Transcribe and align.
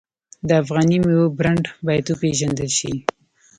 د 0.47 0.49
افغاني 0.61 0.97
میوو 1.05 1.33
برنډ 1.37 1.63
باید 1.87 2.05
وپیژندل 2.09 2.69
شي. 2.77 2.93